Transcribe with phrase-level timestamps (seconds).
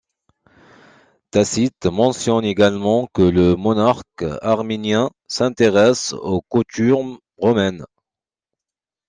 [1.29, 7.85] Tacite mentionne également que le monarque arménien s'intéresse aux coutumes romaines.